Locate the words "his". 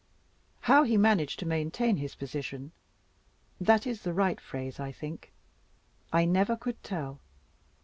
1.97-2.15